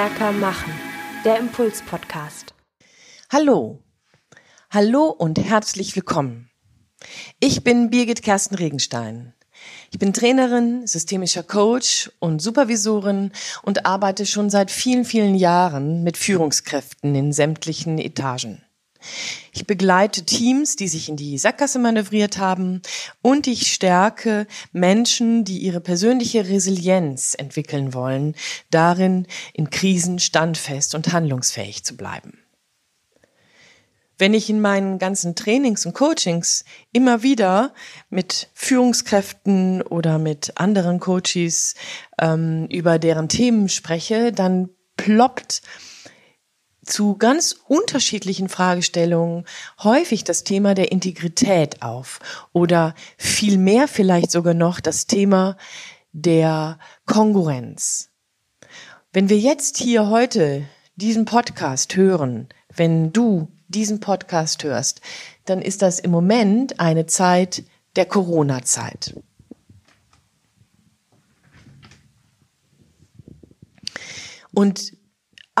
[0.00, 0.72] Stärker machen.
[1.26, 2.54] Der Impuls-Podcast.
[3.30, 3.82] Hallo.
[4.70, 6.48] Hallo und herzlich willkommen.
[7.38, 9.34] Ich bin Birgit Kersten Regenstein.
[9.92, 16.16] Ich bin Trainerin, systemischer Coach und Supervisorin und arbeite schon seit vielen, vielen Jahren mit
[16.16, 18.62] Führungskräften in sämtlichen Etagen.
[19.52, 22.82] Ich begleite Teams, die sich in die Sackgasse manövriert haben
[23.22, 28.34] und ich stärke Menschen, die ihre persönliche Resilienz entwickeln wollen,
[28.70, 32.38] darin in Krisen standfest und handlungsfähig zu bleiben.
[34.20, 37.72] Wenn ich in meinen ganzen Trainings und Coachings immer wieder
[38.10, 41.74] mit Führungskräften oder mit anderen Coaches
[42.20, 45.62] ähm, über deren Themen spreche, dann ploppt
[46.90, 49.46] zu ganz unterschiedlichen Fragestellungen
[49.82, 52.20] häufig das Thema der Integrität auf
[52.52, 55.56] oder vielmehr vielleicht sogar noch das Thema
[56.12, 58.10] der Kongruenz.
[59.12, 65.00] Wenn wir jetzt hier heute diesen Podcast hören, wenn du diesen Podcast hörst,
[65.44, 67.64] dann ist das im Moment eine Zeit
[67.96, 69.14] der Corona-Zeit.
[74.52, 74.99] Und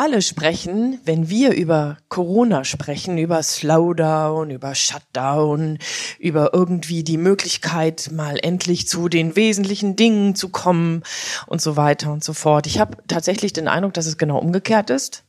[0.00, 5.76] alle sprechen, wenn wir über Corona sprechen, über Slowdown, über Shutdown,
[6.18, 11.02] über irgendwie die Möglichkeit, mal endlich zu den wesentlichen Dingen zu kommen
[11.46, 12.66] und so weiter und so fort.
[12.66, 15.24] Ich habe tatsächlich den Eindruck, dass es genau umgekehrt ist.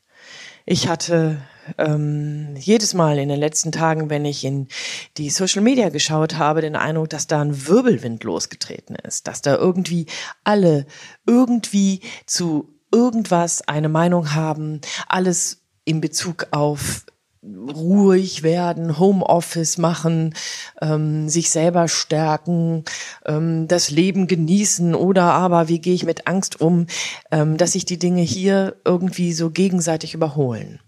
[0.66, 1.42] Ich hatte
[1.78, 4.70] ähm, jedes Mal in den letzten Tagen, wenn ich in
[5.18, 9.58] die Social Media geschaut habe, den Eindruck, dass da ein Wirbelwind losgetreten ist, dass da
[9.58, 10.06] irgendwie
[10.46, 10.86] alle
[11.26, 17.06] irgendwie zu irgendwas eine Meinung haben, alles in Bezug auf
[17.44, 20.36] ruhig werden, Homeoffice machen,
[20.80, 22.86] ähm, sich selber stärken,
[23.26, 26.86] ähm, das Leben genießen oder aber wie gehe ich mit Angst um,
[27.32, 30.80] ähm, dass sich die Dinge hier irgendwie so gegenseitig überholen.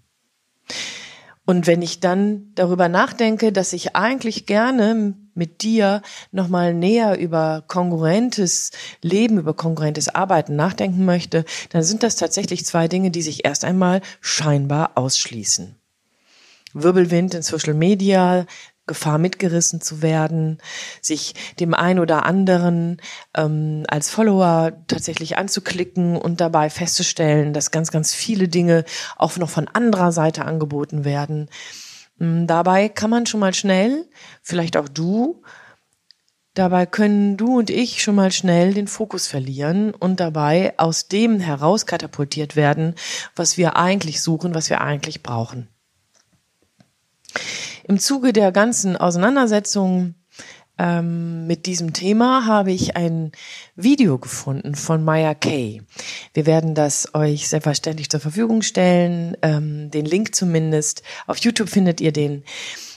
[1.45, 6.01] Und wenn ich dann darüber nachdenke, dass ich eigentlich gerne mit dir
[6.31, 8.71] nochmal näher über kongruentes
[9.01, 13.66] Leben, über kongruentes Arbeiten nachdenken möchte, dann sind das tatsächlich zwei Dinge, die sich erst
[13.66, 15.75] einmal scheinbar ausschließen.
[16.73, 18.45] Wirbelwind in Social Media,
[18.85, 20.57] Gefahr mitgerissen zu werden,
[21.01, 23.01] sich dem ein oder anderen
[23.33, 28.83] ähm, als Follower tatsächlich anzuklicken und dabei festzustellen, dass ganz, ganz viele Dinge
[29.16, 31.49] auch noch von anderer Seite angeboten werden.
[32.23, 34.07] Ähm, dabei kann man schon mal schnell,
[34.41, 35.41] vielleicht auch du,
[36.53, 41.39] dabei können du und ich schon mal schnell den Fokus verlieren und dabei aus dem
[41.39, 42.95] heraus katapultiert werden,
[43.35, 45.67] was wir eigentlich suchen, was wir eigentlich brauchen.
[47.85, 50.16] Im Zuge der ganzen Auseinandersetzung
[50.78, 53.31] ähm, mit diesem Thema habe ich ein
[53.75, 55.81] Video gefunden von Maya Kay.
[56.34, 61.03] Wir werden das euch selbstverständlich zur Verfügung stellen, ähm, den Link zumindest.
[61.28, 62.44] Auf YouTube findet ihr den.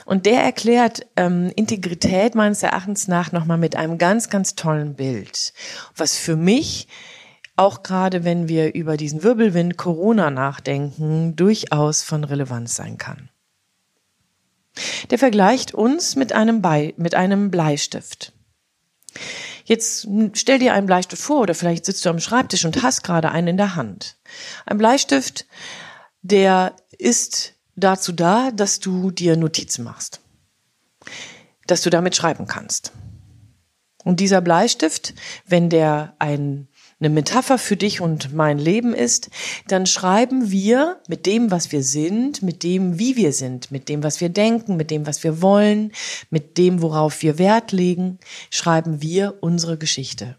[0.06, 5.53] Und der erklärt ähm, Integrität meines Erachtens nach nochmal mit einem ganz, ganz tollen Bild,
[5.97, 6.88] was für mich
[7.56, 13.31] auch gerade wenn wir über diesen Wirbelwind Corona nachdenken, durchaus von Relevanz sein kann.
[15.10, 18.32] Der vergleicht uns mit einem, Be mit einem Bleistift.
[19.64, 23.31] Jetzt stell dir einen Bleistift vor oder vielleicht sitzt du am Schreibtisch und hast gerade
[23.31, 24.16] einen in der Hand.
[24.64, 25.47] Ein Bleistift,
[26.22, 30.20] der ist dazu da, dass du dir Notizen machst,
[31.66, 32.93] dass du damit schreiben kannst.
[34.04, 35.14] Und dieser Bleistift,
[35.47, 39.28] wenn der ein eine Metapher für dich und mein Leben ist,
[39.68, 44.02] dann schreiben wir mit dem, was wir sind, mit dem, wie wir sind, mit dem,
[44.02, 45.92] was wir denken, mit dem, was wir wollen,
[46.30, 48.18] mit dem, worauf wir Wert legen,
[48.50, 50.38] schreiben wir unsere Geschichte.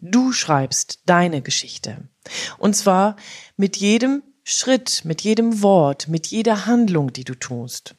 [0.00, 2.08] Du schreibst deine Geschichte.
[2.58, 3.16] Und zwar
[3.56, 7.96] mit jedem Schritt, mit jedem Wort, mit jeder Handlung, die du tust.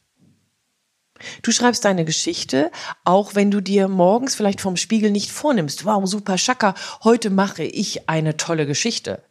[1.42, 2.70] Du schreibst deine Geschichte,
[3.04, 6.74] auch wenn du dir morgens vielleicht vom Spiegel nicht vornimmst, wow, super Schaka,
[7.04, 9.22] heute mache ich eine tolle Geschichte,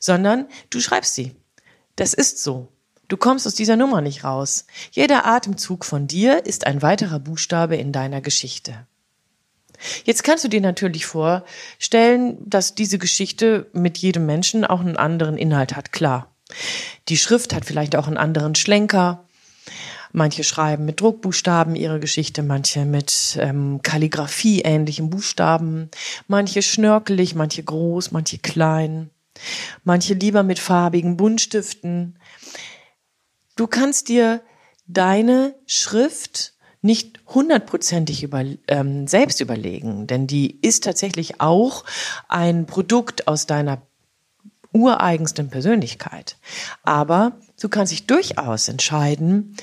[0.00, 1.34] sondern du schreibst sie.
[1.96, 2.68] Das ist so.
[3.08, 4.66] Du kommst aus dieser Nummer nicht raus.
[4.90, 8.86] Jeder Atemzug von dir ist ein weiterer Buchstabe in deiner Geschichte.
[10.04, 15.36] Jetzt kannst du dir natürlich vorstellen, dass diese Geschichte mit jedem Menschen auch einen anderen
[15.36, 16.34] Inhalt hat, klar.
[17.08, 19.24] Die Schrift hat vielleicht auch einen anderen Schlenker,
[20.16, 25.90] Manche schreiben mit Druckbuchstaben ihre Geschichte, manche mit ähm, Kalligrafie ähnlichen Buchstaben,
[26.28, 29.10] manche schnörkelig, manche groß, manche klein,
[29.82, 32.16] manche lieber mit farbigen Buntstiften.
[33.56, 34.40] Du kannst dir
[34.86, 41.84] deine Schrift nicht hundertprozentig über, ähm, selbst überlegen, denn die ist tatsächlich auch
[42.28, 43.82] ein Produkt aus deiner
[44.72, 46.36] ureigensten Persönlichkeit.
[46.84, 49.56] Aber du kannst dich durchaus entscheiden,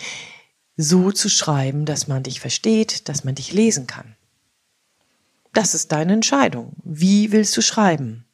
[0.81, 4.15] so zu schreiben, dass man dich versteht, dass man dich lesen kann.
[5.53, 6.73] Das ist deine Entscheidung.
[6.83, 8.25] Wie willst du schreiben?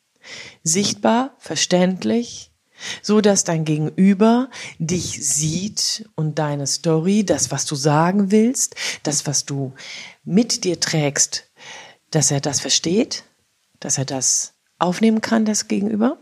[0.64, 2.52] Sichtbar, verständlich,
[3.02, 9.26] so dass dein Gegenüber dich sieht und deine Story, das, was du sagen willst, das,
[9.26, 9.74] was du
[10.24, 11.50] mit dir trägst,
[12.12, 13.24] dass er das versteht,
[13.80, 16.18] dass er das aufnehmen kann, das Gegenüber.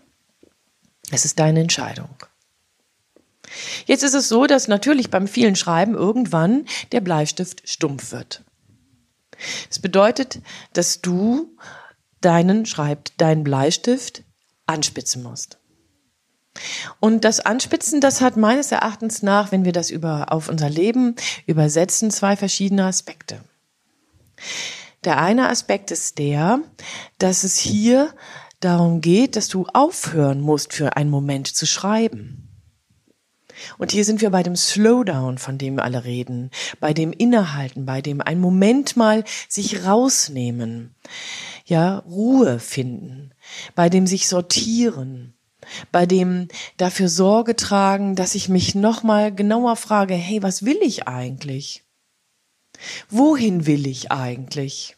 [1.12, 2.10] Es ist deine Entscheidung.
[3.86, 8.44] Jetzt ist es so, dass natürlich beim vielen Schreiben irgendwann der Bleistift stumpf wird.
[9.70, 10.42] Das bedeutet,
[10.74, 11.56] dass du
[12.22, 14.24] deinen Schreib, deinen Bleistift
[14.66, 15.58] anspitzen musst.
[17.00, 21.16] Und das Anspitzen, das hat meines Erachtens nach, wenn wir das über, auf unser Leben
[21.46, 23.42] übersetzen, zwei verschiedene Aspekte.
[25.04, 26.62] Der eine Aspekt ist der,
[27.20, 28.14] dass es hier
[28.60, 32.45] darum geht, dass du aufhören musst, für einen Moment zu schreiben.
[33.78, 38.02] Und hier sind wir bei dem Slowdown, von dem alle reden, bei dem Innehalten, bei
[38.02, 40.96] dem ein Moment mal sich rausnehmen,
[41.66, 43.32] ja, Ruhe finden,
[43.74, 45.34] bei dem sich sortieren,
[45.92, 46.48] bei dem
[46.78, 51.84] dafür Sorge tragen, dass ich mich nochmal genauer frage, hey, was will ich eigentlich?
[53.10, 54.98] Wohin will ich eigentlich?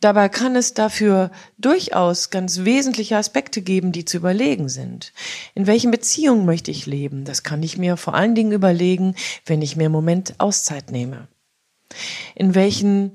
[0.00, 5.12] Dabei kann es dafür durchaus ganz wesentliche Aspekte geben, die zu überlegen sind.
[5.54, 7.24] In welchen Beziehungen möchte ich leben?
[7.24, 9.14] Das kann ich mir vor allen Dingen überlegen,
[9.46, 11.28] wenn ich mir im Moment Auszeit nehme.
[12.34, 13.12] In welchen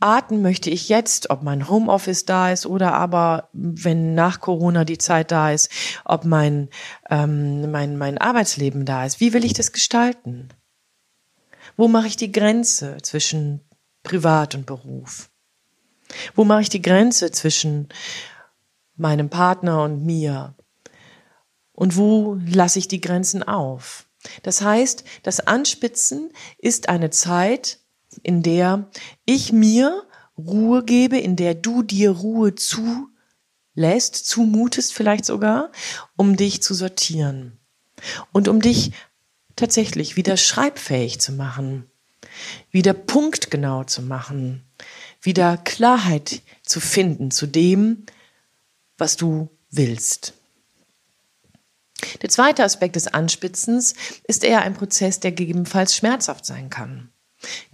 [0.00, 4.98] Arten möchte ich jetzt, ob mein Homeoffice da ist oder aber, wenn nach Corona die
[4.98, 5.70] Zeit da ist,
[6.04, 6.68] ob mein,
[7.10, 9.18] ähm, mein, mein Arbeitsleben da ist.
[9.20, 10.50] Wie will ich das gestalten?
[11.76, 13.60] Wo mache ich die Grenze zwischen
[14.04, 15.30] Privat und Beruf?
[16.34, 17.88] Wo mache ich die Grenze zwischen
[18.96, 20.54] meinem Partner und mir?
[21.72, 24.06] Und wo lasse ich die Grenzen auf?
[24.42, 27.78] Das heißt, das Anspitzen ist eine Zeit,
[28.22, 28.88] in der
[29.24, 30.04] ich mir
[30.36, 35.70] Ruhe gebe, in der du dir Ruhe zulässt, zumutest vielleicht sogar,
[36.16, 37.58] um dich zu sortieren
[38.32, 38.92] und um dich
[39.56, 41.90] tatsächlich wieder schreibfähig zu machen,
[42.70, 44.64] wieder punktgenau zu machen,
[45.28, 48.06] wieder Klarheit zu finden zu dem,
[48.96, 50.32] was du willst.
[52.22, 53.92] Der zweite Aspekt des Anspitzens
[54.24, 57.10] ist eher ein Prozess, der gegebenenfalls schmerzhaft sein kann.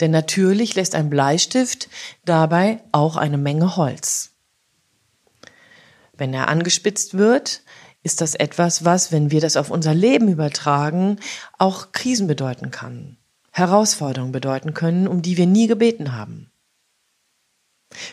[0.00, 1.88] Denn natürlich lässt ein Bleistift
[2.24, 4.32] dabei auch eine Menge Holz.
[6.12, 7.62] Wenn er angespitzt wird,
[8.02, 11.20] ist das etwas, was, wenn wir das auf unser Leben übertragen,
[11.56, 13.16] auch Krisen bedeuten kann,
[13.52, 16.50] Herausforderungen bedeuten können, um die wir nie gebeten haben.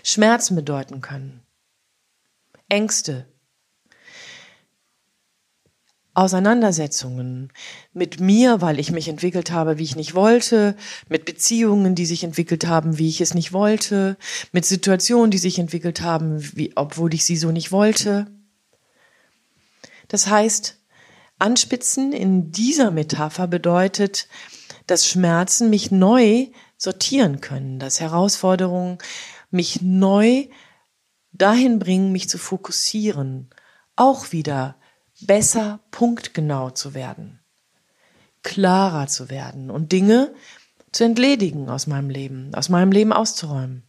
[0.04, 1.42] Schmerzen bedeuten können,
[2.70, 3.28] Ängste,
[6.14, 7.54] Auseinandersetzungen
[7.94, 10.76] mit mir, weil ich mich entwickelt habe, wie ich nicht wollte,
[11.08, 14.18] mit Beziehungen, die sich entwickelt haben, wie ich es nicht wollte,
[14.52, 18.28] mit Situationen, die sich entwickelt haben, wie, obwohl ich sie so nicht wollte.
[20.10, 20.78] Das heißt,
[21.40, 24.28] Anspitzen in dieser Metapher bedeutet,
[24.88, 28.98] dass Schmerzen mich neu sortieren können, dass Herausforderungen
[29.52, 30.48] mich neu
[31.32, 33.50] dahin bringen, mich zu fokussieren,
[33.96, 34.78] auch wieder
[35.22, 37.40] besser punktgenau zu werden,
[38.44, 40.34] klarer zu werden und Dinge
[40.92, 43.84] zu entledigen aus meinem Leben, aus meinem Leben auszuräumen.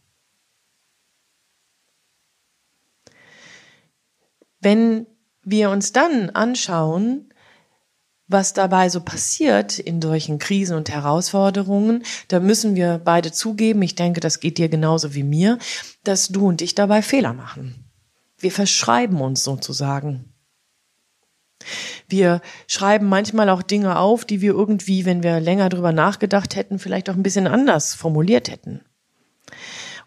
[4.59, 5.07] Wenn
[5.41, 7.32] wir uns dann anschauen,
[8.33, 13.95] was dabei so passiert in solchen Krisen und Herausforderungen, da müssen wir beide zugeben, ich
[13.95, 15.57] denke, das geht dir genauso wie mir,
[16.03, 17.89] dass du und ich dabei Fehler machen.
[18.37, 20.33] Wir verschreiben uns sozusagen.
[22.09, 26.77] Wir schreiben manchmal auch Dinge auf, die wir irgendwie, wenn wir länger drüber nachgedacht hätten,
[26.77, 28.81] vielleicht auch ein bisschen anders formuliert hätten.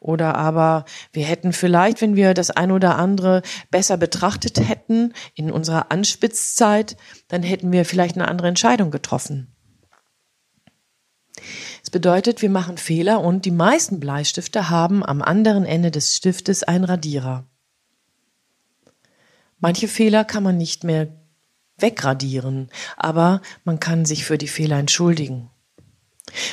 [0.06, 5.50] Oder aber wir hätten vielleicht, wenn wir das ein oder andere besser betrachtet hätten in
[5.50, 6.96] unserer Anspitzzeit,
[7.26, 9.52] dann hätten wir vielleicht eine andere Entscheidung getroffen.
[11.80, 16.62] Das bedeutet, wir machen Fehler und die meisten Bleistifte haben am anderen Ende des Stiftes
[16.62, 17.44] einen Radierer.
[19.58, 21.08] Manche Fehler kann man nicht mehr
[21.78, 25.50] wegradieren, aber man kann sich für die Fehler entschuldigen.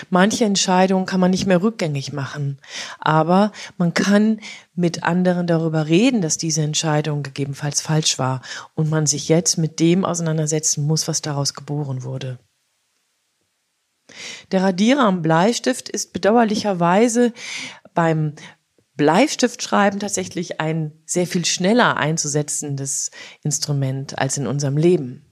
[0.10, 2.60] Manche Entscheidungen kann man nicht mehr rückgängig machen,
[3.00, 4.40] aber man kann
[4.76, 8.42] mit anderen darüber reden, dass diese Entscheidung gegebenenfalls falsch war
[8.76, 12.40] und man sich jetzt mit dem auseinandersetzen muss, was daraus geboren wurde.
[14.52, 17.34] Der Radierer am Bleistift ist bedauerlicherweise
[17.94, 18.34] beim
[18.96, 23.10] Bleistiftschreiben tatsächlich ein sehr viel schneller einzusetzendes
[23.44, 25.26] Instrument als in unserem Leben.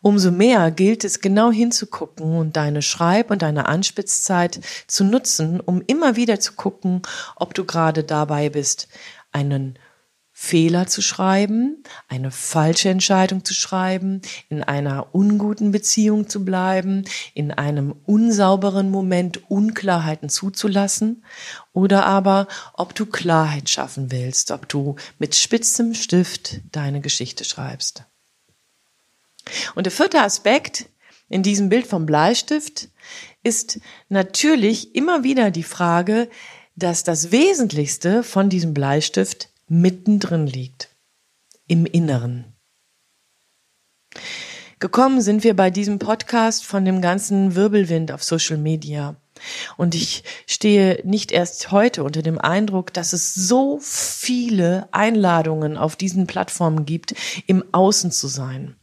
[0.00, 5.82] Umso mehr gilt es genau hinzugucken und deine Schreib- und deine Anspitzzeit zu nutzen, um
[5.86, 7.02] immer wieder zu gucken,
[7.36, 8.88] ob du gerade dabei bist,
[9.32, 9.78] einen
[10.34, 17.52] Fehler zu schreiben, eine falsche Entscheidung zu schreiben, in einer unguten Beziehung zu bleiben, in
[17.52, 21.22] einem unsauberen Moment Unklarheiten zuzulassen
[21.72, 28.04] oder aber ob du Klarheit schaffen willst, ob du mit spitzem Stift deine Geschichte schreibst.
[29.74, 30.88] Und der vierte Aspekt
[31.28, 32.88] in diesem Bild vom Bleistift
[33.42, 36.28] ist natürlich immer wieder die Frage,
[36.76, 40.90] dass das Wesentlichste von diesem Bleistift mittendrin liegt,
[41.66, 42.44] im Inneren.
[44.78, 49.16] Gekommen sind wir bei diesem Podcast von dem ganzen Wirbelwind auf Social Media.
[49.76, 55.96] Und ich stehe nicht erst heute unter dem Eindruck, dass es so viele Einladungen auf
[55.96, 57.14] diesen Plattformen gibt,
[57.46, 58.76] im Außen zu sein.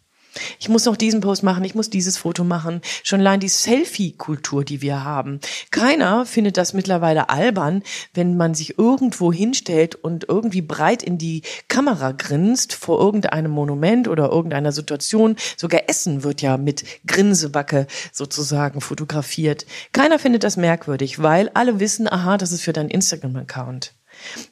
[0.59, 2.81] Ich muss noch diesen Post machen, ich muss dieses Foto machen.
[3.03, 5.39] Schon allein die Selfie-Kultur, die wir haben.
[5.71, 7.83] Keiner findet das mittlerweile albern,
[8.13, 14.07] wenn man sich irgendwo hinstellt und irgendwie breit in die Kamera grinst vor irgendeinem Monument
[14.07, 15.35] oder irgendeiner Situation.
[15.57, 19.65] Sogar Essen wird ja mit Grinsebacke sozusagen fotografiert.
[19.91, 23.93] Keiner findet das merkwürdig, weil alle wissen, aha, das ist für deinen Instagram-Account.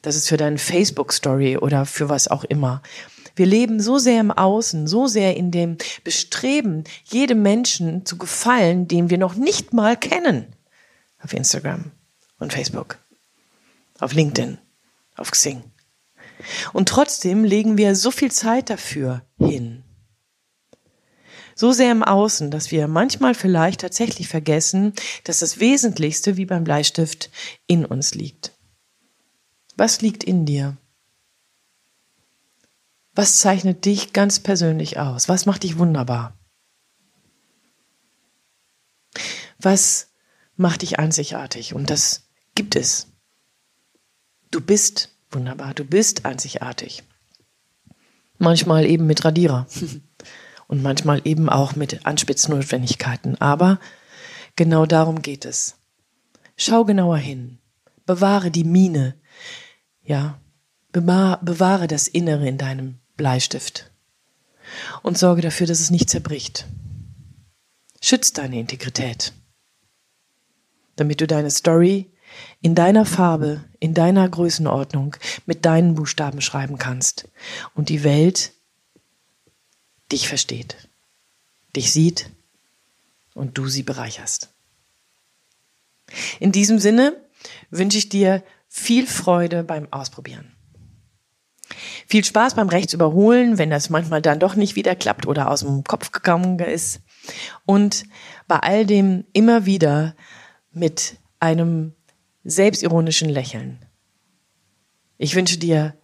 [0.02, 2.82] Das ist für deine Facebook-Story oder für was auch immer.
[3.38, 8.88] Wir leben so sehr im Außen, so sehr in dem Bestreben, jedem Menschen zu gefallen,
[8.88, 10.46] den wir noch nicht mal kennen.
[11.22, 11.92] Auf Instagram
[12.40, 12.98] und Facebook,
[14.00, 14.58] auf LinkedIn,
[15.14, 15.62] auf Xing.
[16.72, 19.84] Und trotzdem legen wir so viel Zeit dafür hin.
[21.54, 26.64] So sehr im Außen, dass wir manchmal vielleicht tatsächlich vergessen, dass das Wesentlichste wie beim
[26.64, 27.30] Bleistift
[27.68, 28.52] in uns liegt.
[29.76, 30.76] Was liegt in dir?
[33.18, 35.28] Was zeichnet dich ganz persönlich aus?
[35.28, 36.38] Was macht dich wunderbar?
[39.58, 40.12] Was
[40.54, 41.74] macht dich einzigartig?
[41.74, 43.08] Und das gibt es.
[44.52, 47.02] Du bist wunderbar, du bist einzigartig.
[48.38, 49.66] Manchmal eben mit Radierer
[50.68, 53.40] und manchmal eben auch mit Anspitznotwendigkeiten.
[53.40, 53.80] Aber
[54.54, 55.74] genau darum geht es.
[56.56, 57.58] Schau genauer hin.
[58.06, 59.16] Bewahre die Mine.
[60.04, 60.40] Ja,
[60.92, 63.90] bewahre das Innere in deinem Bleistift
[65.02, 66.66] und sorge dafür, dass es nicht zerbricht.
[68.00, 69.34] Schütz deine Integrität,
[70.96, 72.10] damit du deine Story
[72.62, 77.28] in deiner Farbe, in deiner Größenordnung mit deinen Buchstaben schreiben kannst
[77.74, 78.52] und die Welt
[80.10, 80.88] dich versteht,
[81.74, 82.30] dich sieht
[83.34, 84.48] und du sie bereicherst.
[86.40, 87.20] In diesem Sinne
[87.70, 90.54] wünsche ich dir viel Freude beim Ausprobieren.
[92.10, 95.84] Viel Spaß beim Rechtsüberholen, wenn das manchmal dann doch nicht wieder klappt oder aus dem
[95.84, 97.02] Kopf gegangen ist.
[97.66, 98.04] Und
[98.46, 100.14] bei all dem immer wieder
[100.72, 101.92] mit einem
[102.44, 103.84] selbstironischen Lächeln.
[105.18, 105.98] Ich wünsche dir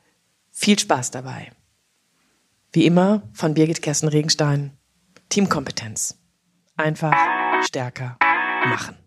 [0.51, 1.53] viel Spaß dabei.
[2.73, 4.77] Wie immer von Birgit Kersten Regenstein.
[5.31, 6.19] Teamkompetenz.
[6.77, 7.15] Einfach
[7.65, 8.19] stärker
[8.67, 9.04] machen.